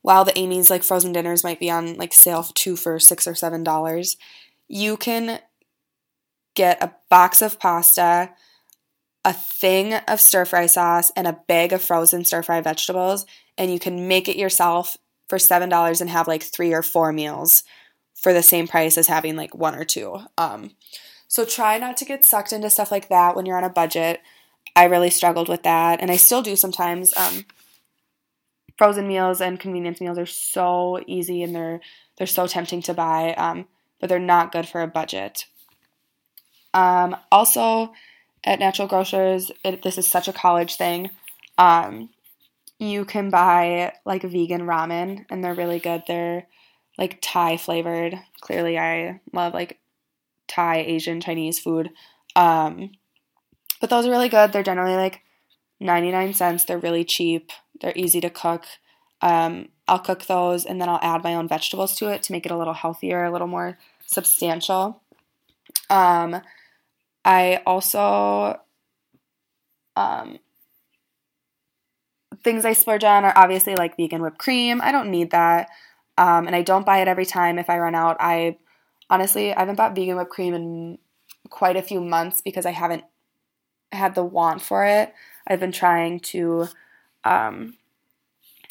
while 0.01 0.23
the 0.23 0.37
Amy's 0.37 0.69
like 0.69 0.83
frozen 0.83 1.11
dinners 1.11 1.43
might 1.43 1.59
be 1.59 1.69
on 1.69 1.95
like 1.95 2.13
sale 2.13 2.43
two 2.43 2.75
for 2.75 2.99
six 2.99 3.27
or 3.27 3.35
seven 3.35 3.63
dollars, 3.63 4.17
you 4.67 4.95
can 4.97 5.39
get 6.55 6.81
a 6.81 6.93
box 7.09 7.41
of 7.41 7.59
pasta, 7.59 8.31
a 9.25 9.33
thing 9.33 9.93
of 9.93 10.21
stir 10.21 10.45
fry 10.45 10.65
sauce, 10.65 11.11
and 11.15 11.27
a 11.27 11.39
bag 11.47 11.73
of 11.73 11.81
frozen 11.81 12.23
stir 12.23 12.43
fry 12.43 12.61
vegetables, 12.61 13.25
and 13.59 13.71
you 13.71 13.77
can 13.77 14.07
make 14.07 14.27
it 14.27 14.37
yourself 14.37 14.97
for 15.27 15.37
seven 15.37 15.69
dollars 15.69 16.01
and 16.01 16.09
have 16.09 16.27
like 16.27 16.41
three 16.41 16.73
or 16.73 16.81
four 16.81 17.13
meals 17.13 17.63
for 18.15 18.33
the 18.33 18.41
same 18.41 18.67
price 18.67 18.97
as 18.97 19.07
having 19.07 19.35
like 19.35 19.53
one 19.53 19.75
or 19.75 19.85
two. 19.85 20.19
Um, 20.37 20.71
so 21.27 21.45
try 21.45 21.77
not 21.77 21.95
to 21.97 22.05
get 22.05 22.25
sucked 22.25 22.51
into 22.51 22.69
stuff 22.71 22.91
like 22.91 23.09
that 23.09 23.35
when 23.35 23.45
you're 23.45 23.57
on 23.57 23.63
a 23.63 23.69
budget. 23.69 24.21
I 24.75 24.85
really 24.85 25.09
struggled 25.11 25.49
with 25.49 25.63
that, 25.63 26.01
and 26.01 26.09
I 26.09 26.15
still 26.15 26.41
do 26.41 26.55
sometimes. 26.55 27.15
Um, 27.15 27.45
frozen 28.77 29.07
meals 29.07 29.41
and 29.41 29.59
convenience 29.59 29.99
meals 29.99 30.17
are 30.17 30.25
so 30.25 31.03
easy 31.05 31.43
and 31.43 31.53
they're 31.53 31.81
they're 32.17 32.27
so 32.27 32.47
tempting 32.47 32.81
to 32.83 32.93
buy, 32.93 33.33
um, 33.35 33.67
but 33.99 34.09
they're 34.09 34.19
not 34.19 34.51
good 34.51 34.67
for 34.67 34.81
a 34.81 34.87
budget. 34.87 35.45
Um, 36.73 37.15
also, 37.31 37.93
at 38.43 38.59
Natural 38.59 38.87
Grocers, 38.87 39.51
it, 39.63 39.81
this 39.83 39.97
is 39.97 40.07
such 40.07 40.27
a 40.27 40.33
college 40.33 40.75
thing. 40.75 41.11
Um, 41.57 42.09
you 42.79 43.05
can 43.05 43.29
buy 43.29 43.93
like 44.05 44.23
vegan 44.23 44.61
ramen, 44.61 45.25
and 45.29 45.43
they're 45.43 45.53
really 45.53 45.79
good. 45.79 46.03
They're 46.07 46.47
like 46.97 47.19
Thai 47.21 47.57
flavored. 47.57 48.19
Clearly, 48.41 48.79
I 48.79 49.19
love 49.33 49.53
like 49.53 49.79
Thai, 50.47 50.77
Asian, 50.79 51.21
Chinese 51.21 51.59
food. 51.59 51.91
Um, 52.35 52.91
but 53.81 53.89
those 53.89 54.05
are 54.05 54.11
really 54.11 54.29
good. 54.29 54.51
They're 54.51 54.63
generally 54.63 54.95
like 54.95 55.21
99 55.79 56.33
cents. 56.33 56.65
They're 56.65 56.77
really 56.77 57.05
cheap. 57.05 57.51
They're 57.81 57.93
easy 57.95 58.21
to 58.21 58.29
cook. 58.29 58.65
Um, 59.21 59.69
I'll 59.87 59.99
cook 59.99 60.25
those 60.25 60.65
and 60.65 60.79
then 60.79 60.87
I'll 60.87 60.99
add 61.01 61.23
my 61.23 61.35
own 61.35 61.47
vegetables 61.47 61.95
to 61.97 62.07
it 62.09 62.23
to 62.23 62.31
make 62.31 62.45
it 62.45 62.51
a 62.51 62.57
little 62.57 62.73
healthier, 62.73 63.23
a 63.23 63.31
little 63.31 63.47
more 63.47 63.77
substantial. 64.05 65.01
Um, 65.89 66.41
I 67.25 67.61
also 67.65 68.59
um, 69.95 70.39
things 72.43 72.65
I 72.65 72.73
splurge 72.73 73.03
on 73.03 73.25
are 73.25 73.33
obviously 73.35 73.75
like 73.75 73.97
vegan 73.97 74.21
whipped 74.21 74.37
cream. 74.37 74.81
I 74.81 74.91
don't 74.91 75.11
need 75.11 75.31
that. 75.31 75.69
Um, 76.17 76.47
and 76.47 76.55
I 76.55 76.61
don't 76.61 76.85
buy 76.85 76.99
it 76.99 77.07
every 77.07 77.25
time 77.25 77.59
if 77.59 77.69
I 77.69 77.79
run 77.79 77.95
out. 77.95 78.17
I 78.19 78.57
honestly 79.09 79.53
I 79.53 79.59
haven't 79.59 79.75
bought 79.75 79.95
vegan 79.95 80.17
whipped 80.17 80.31
cream 80.31 80.53
in 80.53 80.97
quite 81.49 81.77
a 81.77 81.81
few 81.81 82.01
months 82.01 82.41
because 82.41 82.65
I 82.65 82.71
haven't 82.71 83.03
had 83.91 84.15
the 84.15 84.23
want 84.23 84.61
for 84.61 84.85
it. 84.85 85.13
I've 85.47 85.59
been 85.59 85.71
trying 85.71 86.19
to 86.19 86.67
um, 87.23 87.75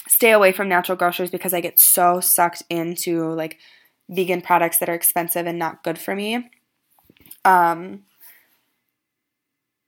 stay 0.07 0.33
away 0.33 0.53
from 0.53 0.69
natural 0.69 0.97
grocers 0.97 1.31
because 1.31 1.53
I 1.53 1.61
get 1.61 1.79
so 1.79 2.21
sucked 2.21 2.63
into 2.71 3.33
like 3.33 3.59
vegan 4.09 4.41
products 4.41 4.79
that 4.79 4.89
are 4.89 4.95
expensive 4.95 5.47
and 5.47 5.59
not 5.59 5.83
good 5.83 5.99
for 5.99 6.15
me. 6.15 6.51
Um, 7.45 8.05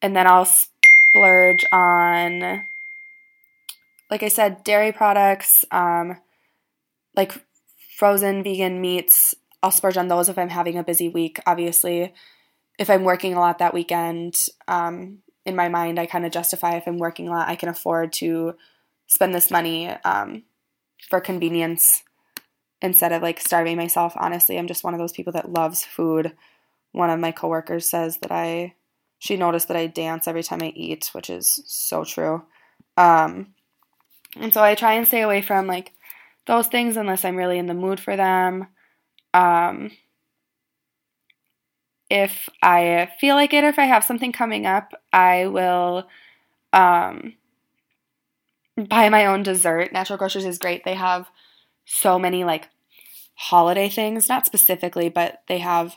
and 0.02 0.16
then 0.16 0.26
I'll 0.26 0.46
splurge 0.46 1.64
on, 1.72 2.66
like 4.10 4.22
I 4.22 4.28
said, 4.28 4.64
dairy 4.64 4.92
products, 4.92 5.64
um, 5.70 6.16
like 7.14 7.32
frozen 7.96 8.42
vegan 8.42 8.80
meats. 8.80 9.34
I'll 9.62 9.70
splurge 9.70 9.96
on 9.96 10.08
those 10.08 10.28
if 10.28 10.38
I'm 10.38 10.48
having 10.48 10.78
a 10.78 10.84
busy 10.84 11.08
week. 11.08 11.38
Obviously, 11.46 12.14
if 12.78 12.88
I'm 12.90 13.04
working 13.04 13.34
a 13.34 13.40
lot 13.40 13.58
that 13.58 13.74
weekend, 13.74 14.46
um, 14.66 15.18
in 15.44 15.54
my 15.54 15.68
mind, 15.68 15.98
I 15.98 16.06
kind 16.06 16.26
of 16.26 16.32
justify 16.32 16.76
if 16.76 16.86
I'm 16.86 16.98
working 16.98 17.28
a 17.28 17.30
lot, 17.30 17.48
I 17.48 17.56
can 17.56 17.68
afford 17.68 18.12
to 18.14 18.54
spend 19.06 19.34
this 19.34 19.50
money 19.50 19.88
um, 20.04 20.44
for 21.08 21.20
convenience 21.20 22.02
instead 22.82 23.12
of 23.12 23.22
like 23.22 23.40
starving 23.40 23.76
myself. 23.76 24.14
Honestly, 24.16 24.58
I'm 24.58 24.66
just 24.66 24.84
one 24.84 24.94
of 24.94 25.00
those 25.00 25.12
people 25.12 25.32
that 25.34 25.52
loves 25.52 25.84
food. 25.84 26.32
One 26.92 27.10
of 27.10 27.20
my 27.20 27.32
coworkers 27.32 27.88
says 27.88 28.18
that 28.22 28.32
I 28.32 28.74
she 29.18 29.36
noticed 29.36 29.68
that 29.68 29.76
I 29.76 29.86
dance 29.86 30.26
every 30.26 30.42
time 30.42 30.62
I 30.62 30.72
eat, 30.74 31.10
which 31.12 31.28
is 31.28 31.62
so 31.66 32.04
true. 32.04 32.42
Um, 32.96 33.48
and 34.36 34.52
so 34.52 34.62
I 34.62 34.74
try 34.74 34.94
and 34.94 35.06
stay 35.06 35.22
away 35.22 35.42
from 35.42 35.66
like 35.66 35.92
those 36.46 36.66
things 36.66 36.96
unless 36.96 37.24
I'm 37.24 37.36
really 37.36 37.58
in 37.58 37.66
the 37.66 37.74
mood 37.74 38.00
for 38.00 38.16
them. 38.16 38.68
Um, 39.34 39.90
if 42.08 42.48
I 42.62 43.10
feel 43.20 43.36
like 43.36 43.52
it 43.54 43.64
or 43.64 43.68
if 43.68 43.78
I 43.78 43.84
have 43.84 44.04
something 44.04 44.32
coming 44.32 44.66
up, 44.66 44.92
I 45.12 45.46
will 45.46 46.08
um, 46.72 47.34
buy 48.76 49.08
my 49.08 49.26
own 49.26 49.42
dessert. 49.42 49.92
Natural 49.92 50.18
Grocers 50.18 50.44
is 50.44 50.58
great. 50.58 50.84
They 50.84 50.94
have 50.94 51.28
so 51.84 52.18
many 52.18 52.44
like 52.44 52.68
holiday 53.34 53.88
things, 53.88 54.28
not 54.28 54.46
specifically, 54.46 55.08
but 55.08 55.42
they 55.48 55.58
have 55.58 55.96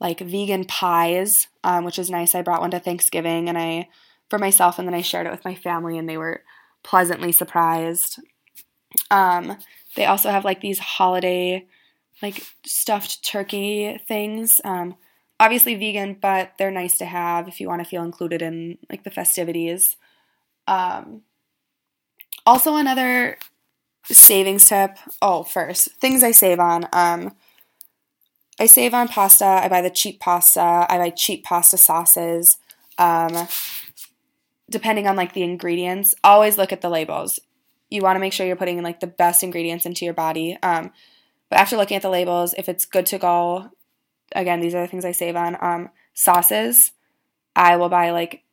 like 0.00 0.20
vegan 0.20 0.64
pies, 0.64 1.48
um, 1.64 1.84
which 1.84 1.98
is 1.98 2.10
nice. 2.10 2.34
I 2.34 2.42
brought 2.42 2.60
one 2.60 2.70
to 2.70 2.78
Thanksgiving 2.78 3.48
and 3.48 3.58
I 3.58 3.88
for 4.30 4.38
myself, 4.38 4.78
and 4.78 4.86
then 4.86 4.94
I 4.94 5.00
shared 5.00 5.26
it 5.26 5.30
with 5.30 5.44
my 5.44 5.54
family, 5.54 5.96
and 5.96 6.08
they 6.08 6.18
were 6.18 6.42
pleasantly 6.88 7.32
surprised. 7.32 8.18
Um, 9.10 9.58
they 9.94 10.06
also 10.06 10.30
have 10.30 10.44
like 10.44 10.62
these 10.62 10.78
holiday 10.78 11.66
like 12.22 12.46
stuffed 12.64 13.22
turkey 13.22 14.00
things. 14.08 14.60
Um, 14.64 14.96
obviously 15.38 15.74
vegan, 15.74 16.16
but 16.20 16.52
they're 16.58 16.70
nice 16.70 16.96
to 16.98 17.04
have 17.04 17.46
if 17.46 17.60
you 17.60 17.68
want 17.68 17.82
to 17.82 17.88
feel 17.88 18.02
included 18.02 18.40
in 18.40 18.78
like 18.88 19.04
the 19.04 19.10
festivities. 19.10 19.96
Um, 20.66 21.22
also, 22.46 22.76
another 22.76 23.36
savings 24.04 24.64
tip. 24.64 24.96
Oh, 25.20 25.42
first, 25.42 25.90
things 26.00 26.22
I 26.22 26.30
save 26.30 26.58
on. 26.58 26.88
Um, 26.94 27.32
I 28.58 28.64
save 28.64 28.94
on 28.94 29.08
pasta. 29.08 29.44
I 29.44 29.68
buy 29.68 29.82
the 29.82 29.90
cheap 29.90 30.20
pasta. 30.20 30.86
I 30.88 30.96
buy 30.96 31.10
cheap 31.10 31.44
pasta 31.44 31.76
sauces. 31.76 32.56
Um, 32.96 33.46
depending 34.70 35.06
on 35.06 35.16
like 35.16 35.32
the 35.32 35.42
ingredients, 35.42 36.14
always 36.22 36.58
look 36.58 36.72
at 36.72 36.80
the 36.80 36.90
labels. 36.90 37.38
You 37.90 38.02
want 38.02 38.16
to 38.16 38.20
make 38.20 38.32
sure 38.32 38.46
you're 38.46 38.56
putting 38.56 38.82
like 38.82 39.00
the 39.00 39.06
best 39.06 39.42
ingredients 39.42 39.86
into 39.86 40.04
your 40.04 40.14
body. 40.14 40.58
Um, 40.62 40.92
but 41.48 41.58
after 41.58 41.76
looking 41.76 41.96
at 41.96 42.02
the 42.02 42.10
labels, 42.10 42.54
if 42.58 42.68
it's 42.68 42.84
good 42.84 43.06
to 43.06 43.18
go, 43.18 43.70
again, 44.32 44.60
these 44.60 44.74
are 44.74 44.82
the 44.82 44.86
things 44.86 45.04
I 45.04 45.12
save 45.12 45.36
on. 45.36 45.56
Um, 45.60 45.88
sauces, 46.12 46.92
I 47.56 47.76
will 47.76 47.88
buy 47.88 48.10
like 48.10 48.44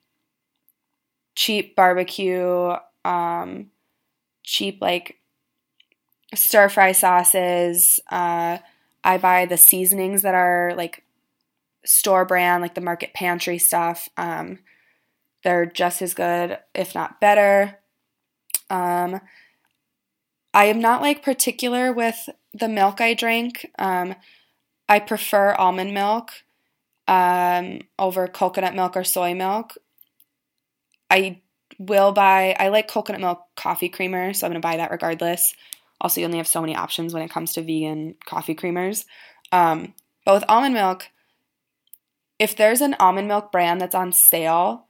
cheap 1.36 1.76
barbecue, 1.76 2.74
um, 3.04 3.72
cheap 4.44 4.82
like 4.82 5.20
stir 6.34 6.70
fry 6.70 6.94
sauces. 6.94 8.00
Uh, 8.10 8.60
I 9.04 9.18
buy 9.18 9.46
the 9.46 9.58
seasonings 9.58 10.22
that 10.22 10.34
are 10.34 10.74
like 10.76 11.04
store 11.84 12.26
brand, 12.26 12.62
like 12.62 12.76
the 12.76 12.82
market 12.82 13.14
pantry 13.14 13.58
stuff. 13.58 14.10
Um, 14.18 14.60
they're 15.46 15.68
just 15.68 16.02
as 16.02 16.16
good, 16.16 16.58
if 16.74 16.96
not 16.96 17.22
better. 17.22 17.78
Um, 18.72 19.22
I 20.56 20.66
am 20.66 20.80
not 20.80 21.04
like 21.04 21.22
particular 21.22 21.94
with 21.94 22.18
the 22.56 22.68
milk 22.68 23.00
I 23.00 23.14
drink. 23.14 23.70
Um, 23.78 24.16
I 24.90 24.98
prefer 25.00 25.54
almond 25.54 25.94
milk 25.94 26.32
um, 27.08 27.82
over 28.00 28.28
coconut 28.28 28.74
milk 28.74 28.98
or 28.98 29.04
soy 29.04 29.36
milk. 29.36 29.78
I 31.12 31.44
will 31.78 32.12
buy, 32.12 32.56
I 32.60 32.70
like 32.70 32.88
coconut 32.88 33.22
milk 33.22 33.42
coffee 33.56 33.90
creamer, 33.90 34.34
so 34.34 34.48
I'm 34.48 34.52
going 34.52 34.60
to 34.60 34.66
buy 34.66 34.78
that 34.78 34.90
regardless. 34.90 35.54
Also, 36.02 36.22
you 36.22 36.26
only 36.26 36.40
have 36.40 36.48
so 36.48 36.62
many 36.62 36.76
options 36.76 37.14
when 37.14 37.22
it 37.22 37.30
comes 37.30 37.54
to 37.54 37.62
vegan 37.62 38.16
coffee 38.26 38.56
creamers. 38.56 39.06
Um, 39.52 39.94
but 40.26 40.34
with 40.34 40.50
almond 40.50 40.74
milk, 40.74 41.10
if 42.40 42.56
there's 42.56 42.82
an 42.82 42.96
almond 43.00 43.28
milk 43.28 43.52
brand 43.52 43.80
that's 43.80 43.94
on 43.94 44.12
sale 44.12 44.85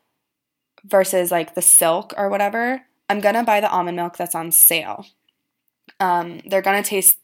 versus 0.86 1.32
like 1.32 1.56
the 1.56 1.62
silk 1.62 2.13
or 2.18 2.30
whatever, 2.30 2.82
I'm 3.10 3.20
gonna 3.20 3.44
buy 3.44 3.62
the 3.62 3.70
almond 3.70 3.98
milk 3.98 4.18
that's 4.18 4.36
on 4.36 4.51
sale. 4.51 5.06
Um, 6.00 6.42
they're 6.46 6.62
gonna 6.62 6.84
taste 6.84 7.18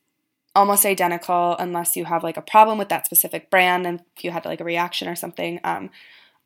almost 0.56 0.86
identical 0.86 1.56
unless 1.58 1.96
you 1.96 2.06
have 2.06 2.24
like 2.24 2.38
a 2.38 2.42
problem 2.42 2.78
with 2.78 2.90
that 2.90 3.06
specific 3.06 3.50
brand 3.50 3.88
and 3.88 4.02
if 4.18 4.24
you 4.24 4.32
had 4.32 4.46
like 4.46 4.60
a 4.60 4.66
reaction 4.66 5.08
or 5.08 5.16
something. 5.16 5.60
Um, 5.64 5.90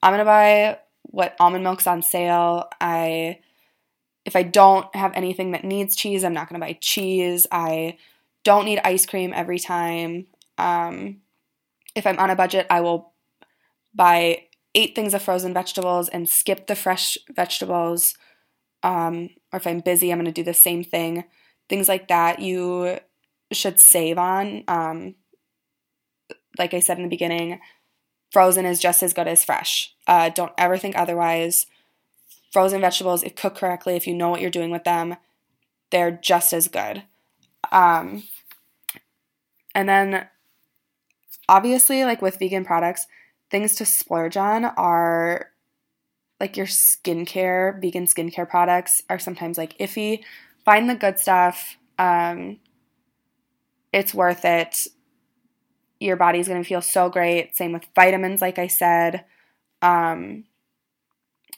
I'm 0.01 0.13
gonna 0.13 0.25
buy 0.25 0.79
what 1.03 1.35
almond 1.39 1.63
milk's 1.63 1.87
on 1.87 2.01
sale. 2.01 2.69
I 2.79 3.39
if 4.25 4.35
I 4.35 4.43
don't 4.43 4.93
have 4.95 5.13
anything 5.13 5.51
that 5.51 5.63
needs 5.63 5.95
cheese, 5.95 6.23
I'm 6.23 6.33
not 6.33 6.49
to 6.49 6.59
buy 6.59 6.77
cheese. 6.81 7.45
I 7.51 7.97
don't 8.43 8.65
need 8.65 8.81
ice 8.83 9.05
cream 9.05 9.31
every 9.35 9.59
time. 9.59 10.25
Um, 10.57 11.17
if 11.95 12.07
I'm 12.07 12.17
on 12.17 12.31
a 12.31 12.35
budget, 12.35 12.65
I 12.69 12.81
will 12.81 13.13
buy 13.93 14.45
eight 14.75 14.93
things 14.93 15.13
of 15.13 15.21
frozen 15.21 15.53
vegetables 15.53 16.09
and 16.09 16.29
skip 16.29 16.67
the 16.67 16.75
fresh 16.75 17.17
vegetables. 17.33 18.15
Um, 18.83 19.29
or 19.51 19.57
if 19.57 19.65
I'm 19.65 19.79
busy, 19.79 20.11
I'm 20.11 20.19
going 20.19 20.25
to 20.25 20.31
do 20.31 20.43
the 20.43 20.53
same 20.53 20.83
thing. 20.83 21.23
Things 21.69 21.87
like 21.87 22.07
that 22.09 22.39
you 22.39 22.99
should 23.51 23.79
save 23.79 24.17
on. 24.17 24.63
Um, 24.67 25.15
like 26.59 26.73
I 26.73 26.79
said 26.79 26.97
in 26.97 27.03
the 27.03 27.09
beginning, 27.09 27.59
frozen 28.31 28.65
is 28.65 28.79
just 28.79 29.01
as 29.01 29.13
good 29.13 29.27
as 29.27 29.43
fresh. 29.43 29.93
Uh, 30.05 30.29
don't 30.29 30.53
ever 30.57 30.77
think 30.77 30.97
otherwise 30.97 31.65
frozen 32.51 32.79
vegetables, 32.81 33.23
if 33.23 33.35
cooked 33.35 33.57
correctly, 33.57 33.95
if 33.95 34.07
you 34.07 34.13
know 34.13 34.29
what 34.29 34.39
you're 34.39 34.49
doing 34.49 34.71
with 34.71 34.85
them, 34.85 35.17
they're 35.91 36.11
just 36.11 36.53
as 36.53 36.69
good. 36.69 37.03
Um, 37.71 38.23
and 39.73 39.89
then, 39.89 40.27
obviously, 41.49 42.05
like 42.05 42.21
with 42.21 42.39
vegan 42.39 42.63
products, 42.63 43.07
things 43.55 43.75
to 43.75 43.85
splurge 43.85 44.35
on 44.35 44.65
are 44.65 45.51
like 46.41 46.57
your 46.57 46.65
skincare, 46.65 47.81
vegan 47.81 48.05
skincare 48.05 48.49
products 48.49 49.01
are 49.09 49.17
sometimes 49.17 49.57
like 49.57 49.77
iffy. 49.77 50.23
Find 50.65 50.89
the 50.89 50.95
good 50.95 51.17
stuff. 51.17 51.77
Um, 51.97 52.59
it's 53.93 54.13
worth 54.13 54.43
it. 54.43 54.87
Your 56.01 56.17
body's 56.17 56.49
going 56.49 56.61
to 56.61 56.67
feel 56.67 56.81
so 56.81 57.09
great. 57.09 57.55
Same 57.55 57.71
with 57.71 57.87
vitamins, 57.95 58.41
like 58.41 58.59
I 58.59 58.67
said. 58.67 59.23
Um, 59.81 60.43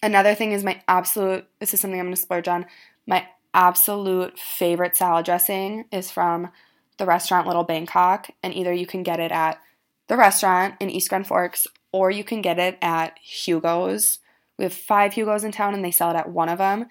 Another 0.03 0.36
thing 0.36 0.51
is 0.51 0.63
my 0.63 0.81
absolute, 0.88 1.47
this 1.60 1.73
is 1.73 1.79
something 1.79 1.99
I'm 1.99 2.05
going 2.05 2.15
to 2.15 2.21
splurge 2.21 2.47
on. 2.47 2.65
My 3.07 3.27
absolute 3.53 4.38
favorite 4.38 4.95
salad 4.95 5.25
dressing 5.25 5.86
is 5.91 6.12
from 6.12 6.49
the 6.97 7.05
restaurant 7.05 7.47
Little 7.47 7.63
Bangkok, 7.63 8.29
and 8.43 8.53
either 8.53 8.73
you 8.73 8.86
can 8.86 9.03
get 9.03 9.19
it 9.19 9.31
at 9.31 9.60
the 10.07 10.17
restaurant 10.17 10.75
in 10.79 10.89
East 10.89 11.10
Grand 11.10 11.25
Forks 11.25 11.65
or 11.91 12.12
you 12.12 12.23
can 12.23 12.41
get 12.41 12.60
it 12.60 12.78
at 12.82 13.17
Hugo's. 13.19 14.19
We 14.58 14.63
have 14.63 14.73
five 14.73 15.13
Hugo's 15.13 15.43
in 15.43 15.52
town 15.52 15.73
and 15.73 15.84
they 15.84 15.91
sell 15.91 16.12
it 16.12 16.17
at 16.17 16.30
one 16.30 16.50
of 16.50 16.58
them. 16.58 16.88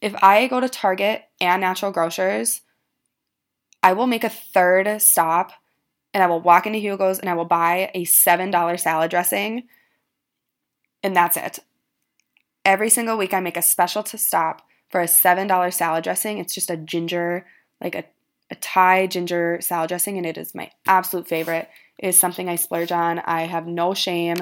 If 0.00 0.14
I 0.22 0.46
go 0.46 0.60
to 0.60 0.68
Target 0.68 1.24
and 1.40 1.60
Natural 1.60 1.92
Grocers, 1.92 2.62
I 3.82 3.92
will 3.92 4.06
make 4.06 4.24
a 4.24 4.28
third 4.28 5.00
stop 5.02 5.52
and 6.14 6.22
I 6.22 6.26
will 6.26 6.40
walk 6.40 6.66
into 6.66 6.78
Hugo's 6.78 7.18
and 7.18 7.28
I 7.28 7.34
will 7.34 7.44
buy 7.44 7.90
a 7.94 8.04
$7 8.04 8.80
salad 8.80 9.10
dressing. 9.10 9.64
And 11.02 11.14
that's 11.14 11.36
it 11.36 11.60
every 12.68 12.90
single 12.90 13.16
week 13.16 13.32
I 13.32 13.40
make 13.40 13.56
a 13.56 13.62
special 13.62 14.02
to 14.04 14.18
stop 14.18 14.60
for 14.90 15.00
a 15.00 15.06
$7 15.06 15.72
salad 15.72 16.04
dressing. 16.04 16.36
It's 16.36 16.54
just 16.54 16.70
a 16.70 16.76
ginger, 16.76 17.46
like 17.80 17.94
a, 17.94 18.04
a 18.50 18.56
Thai 18.56 19.06
ginger 19.06 19.58
salad 19.62 19.88
dressing, 19.88 20.18
and 20.18 20.26
it 20.26 20.36
is 20.36 20.54
my 20.54 20.70
absolute 20.86 21.26
favorite. 21.26 21.70
Is 21.98 22.18
something 22.18 22.48
I 22.48 22.56
splurge 22.56 22.92
on. 22.92 23.18
I 23.20 23.42
have 23.42 23.66
no 23.66 23.94
shame. 23.94 24.36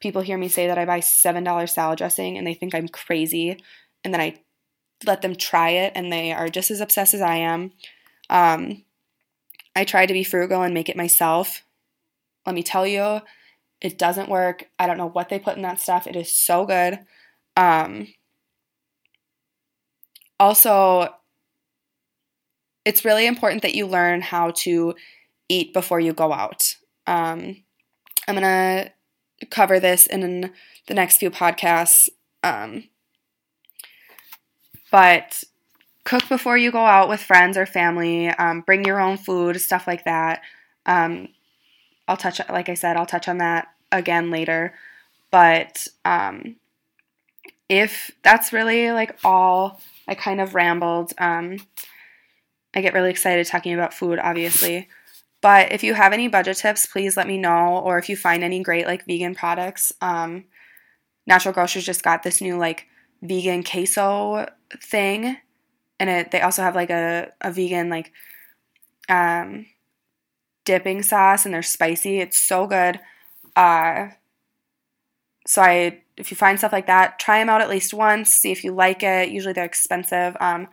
People 0.00 0.22
hear 0.22 0.38
me 0.38 0.48
say 0.48 0.66
that 0.68 0.78
I 0.78 0.84
buy 0.84 1.00
$7 1.00 1.68
salad 1.68 1.98
dressing 1.98 2.38
and 2.38 2.46
they 2.46 2.54
think 2.54 2.74
I'm 2.74 2.88
crazy. 2.88 3.62
And 4.04 4.12
then 4.12 4.20
I 4.20 4.40
let 5.06 5.22
them 5.22 5.34
try 5.34 5.70
it, 5.70 5.92
and 5.94 6.12
they 6.12 6.32
are 6.32 6.48
just 6.48 6.70
as 6.70 6.80
obsessed 6.80 7.14
as 7.14 7.20
I 7.20 7.36
am. 7.36 7.72
Um, 8.30 8.84
I 9.74 9.84
try 9.84 10.06
to 10.06 10.12
be 10.12 10.24
frugal 10.24 10.62
and 10.62 10.74
make 10.74 10.88
it 10.88 10.96
myself. 10.96 11.62
Let 12.46 12.54
me 12.54 12.62
tell 12.62 12.86
you, 12.86 13.20
it 13.80 13.98
doesn't 13.98 14.28
work. 14.28 14.66
I 14.78 14.86
don't 14.86 14.98
know 14.98 15.08
what 15.08 15.28
they 15.28 15.38
put 15.38 15.56
in 15.56 15.62
that 15.62 15.80
stuff. 15.80 16.06
It 16.06 16.16
is 16.16 16.32
so 16.32 16.66
good. 16.66 17.00
Um, 17.56 18.08
also, 20.38 21.14
it's 22.84 23.04
really 23.04 23.26
important 23.26 23.62
that 23.62 23.74
you 23.74 23.86
learn 23.86 24.20
how 24.20 24.50
to 24.50 24.94
eat 25.48 25.72
before 25.72 26.00
you 26.00 26.12
go 26.12 26.32
out. 26.32 26.76
Um, 27.06 27.62
I'm 28.28 28.36
going 28.36 28.42
to 28.42 28.92
cover 29.46 29.80
this 29.80 30.06
in 30.06 30.52
the 30.86 30.94
next 30.94 31.18
few 31.18 31.30
podcasts. 31.30 32.08
Um, 32.42 32.84
but 34.90 35.44
cook 36.04 36.28
before 36.28 36.56
you 36.56 36.70
go 36.70 36.84
out 36.84 37.08
with 37.08 37.20
friends 37.20 37.56
or 37.56 37.66
family. 37.66 38.28
Um, 38.28 38.60
bring 38.60 38.84
your 38.84 39.00
own 39.00 39.16
food, 39.16 39.60
stuff 39.60 39.86
like 39.86 40.04
that. 40.04 40.42
Um, 40.86 41.28
I'll 42.08 42.16
touch, 42.16 42.40
like 42.48 42.68
I 42.68 42.74
said, 42.74 42.96
I'll 42.96 43.06
touch 43.06 43.28
on 43.28 43.38
that 43.38 43.68
again 43.90 44.30
later. 44.30 44.74
But 45.30 45.86
um, 46.04 46.56
if 47.68 48.10
that's 48.22 48.52
really 48.52 48.92
like 48.92 49.16
all 49.24 49.80
I 50.06 50.14
kind 50.14 50.40
of 50.40 50.54
rambled, 50.54 51.12
um, 51.18 51.58
I 52.74 52.80
get 52.80 52.94
really 52.94 53.10
excited 53.10 53.46
talking 53.46 53.74
about 53.74 53.94
food, 53.94 54.18
obviously. 54.18 54.88
But 55.42 55.72
if 55.72 55.82
you 55.82 55.94
have 55.94 56.12
any 56.12 56.28
budget 56.28 56.56
tips, 56.56 56.86
please 56.86 57.16
let 57.16 57.26
me 57.26 57.36
know. 57.36 57.78
Or 57.78 57.98
if 57.98 58.08
you 58.08 58.16
find 58.16 58.42
any 58.42 58.62
great 58.62 58.86
like 58.86 59.04
vegan 59.06 59.34
products, 59.34 59.92
um, 60.00 60.44
Natural 61.26 61.52
Grocers 61.52 61.84
just 61.84 62.02
got 62.02 62.22
this 62.22 62.40
new 62.40 62.56
like 62.56 62.86
vegan 63.20 63.62
queso 63.62 64.46
thing, 64.80 65.36
and 66.00 66.08
it 66.08 66.30
they 66.30 66.40
also 66.40 66.62
have 66.62 66.74
like 66.74 66.90
a 66.90 67.32
a 67.40 67.52
vegan 67.52 67.90
like 67.90 68.12
um, 69.08 69.66
dipping 70.64 71.02
sauce, 71.02 71.44
and 71.44 71.52
they're 71.52 71.62
spicy. 71.62 72.20
It's 72.20 72.38
so 72.38 72.66
good. 72.66 73.00
Uh, 73.56 74.08
so 75.46 75.60
I 75.62 76.02
if 76.16 76.30
you 76.30 76.36
find 76.36 76.58
stuff 76.58 76.72
like 76.72 76.86
that, 76.86 77.18
try 77.18 77.38
them 77.38 77.48
out 77.48 77.60
at 77.62 77.70
least 77.70 77.92
once, 77.92 78.32
see 78.32 78.52
if 78.52 78.62
you 78.64 78.72
like 78.72 79.02
it. 79.02 79.30
Usually 79.30 79.52
they're 79.52 79.64
expensive. 79.64 80.36
Um, 80.40 80.68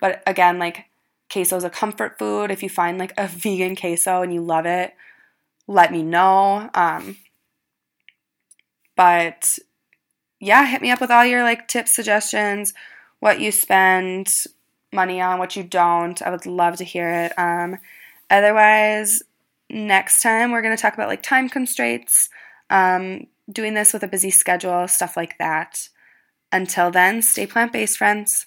but 0.00 0.22
again, 0.26 0.58
like 0.58 0.86
queso 1.30 1.56
is 1.56 1.64
a 1.64 1.70
comfort 1.70 2.18
food. 2.18 2.50
If 2.50 2.62
you 2.62 2.68
find 2.68 2.98
like 2.98 3.12
a 3.16 3.26
vegan 3.28 3.76
queso 3.76 4.22
and 4.22 4.32
you 4.32 4.40
love 4.40 4.66
it, 4.66 4.94
let 5.66 5.92
me 5.92 6.02
know. 6.02 6.70
Um, 6.74 7.16
but 8.96 9.58
yeah, 10.40 10.66
hit 10.66 10.82
me 10.82 10.90
up 10.90 11.00
with 11.00 11.10
all 11.10 11.24
your 11.24 11.42
like 11.42 11.68
tips, 11.68 11.94
suggestions, 11.94 12.74
what 13.20 13.40
you 13.40 13.52
spend 13.52 14.32
money 14.92 15.20
on, 15.20 15.38
what 15.38 15.56
you 15.56 15.62
don't. 15.62 16.20
I 16.22 16.30
would 16.30 16.46
love 16.46 16.76
to 16.76 16.84
hear 16.84 17.08
it. 17.10 17.38
Um, 17.38 17.78
otherwise, 18.30 19.22
next 19.68 20.22
time 20.22 20.52
we're 20.52 20.62
going 20.62 20.76
to 20.76 20.80
talk 20.80 20.94
about 20.94 21.08
like 21.08 21.22
time 21.22 21.48
constraints. 21.48 22.28
Um, 22.70 23.26
doing 23.50 23.74
this 23.74 23.92
with 23.92 24.02
a 24.02 24.08
busy 24.08 24.30
schedule, 24.30 24.88
stuff 24.88 25.16
like 25.16 25.38
that. 25.38 25.88
Until 26.52 26.90
then, 26.90 27.22
stay 27.22 27.46
plant 27.46 27.72
based, 27.72 27.98
friends. 27.98 28.46